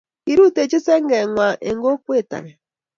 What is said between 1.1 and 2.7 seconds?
ng'wang eng kokwee age.